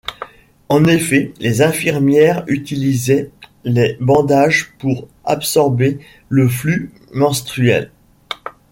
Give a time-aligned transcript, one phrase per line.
[0.67, 3.29] En effet, les infirmières utilisaient
[3.65, 7.91] les bandages pour absorber le flux menstruel.